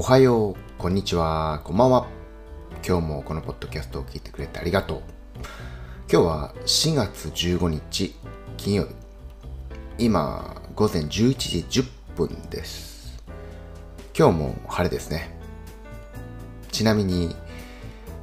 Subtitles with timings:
[0.00, 2.06] おはよう、こんにちは、こんばんは。
[2.82, 5.02] 今日もこのポッドキャストを聞いてくれてありがとう。
[6.10, 8.16] 今日は4月15日
[8.56, 8.94] 金曜日。
[9.98, 11.08] 今、午前11
[11.68, 13.22] 時10分です。
[14.18, 15.38] 今日も晴れですね。
[16.72, 17.36] ちなみに、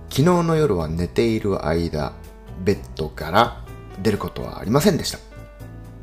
[0.09, 2.13] 昨日の夜は寝ている間、
[2.63, 3.63] ベッドから
[4.01, 5.19] 出ることはありませんでした。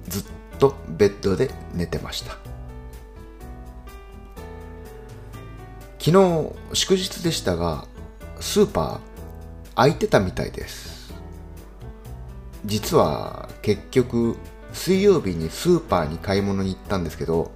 [0.06, 0.24] ずっ
[0.60, 2.53] とベッドで寝てました。
[6.04, 7.86] 昨日祝日でしたが
[8.38, 11.14] スーパー空いてたみたいです。
[12.66, 14.36] 実は結局
[14.74, 17.52] 水曜日にスーパーに買い物に行ったんですけど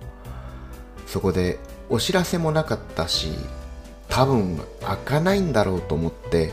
[1.06, 1.58] そこで
[1.90, 3.32] お知らせもなかったし
[4.08, 6.50] 多分開かないんだろうと思って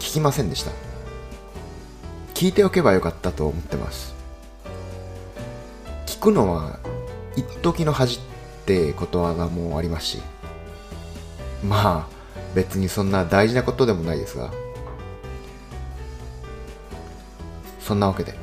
[0.00, 0.72] 聞きませんでした。
[2.34, 4.12] 聞いておけばよかったと思ってます。
[6.06, 6.80] 聞くのは
[7.36, 8.20] 一時の恥っ
[8.66, 10.22] てことわざもありますし
[11.62, 12.18] まあ
[12.54, 14.50] 別にそんな大事なことでもないですが。
[17.80, 18.34] そんなわけで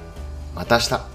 [0.55, 1.14] また明日。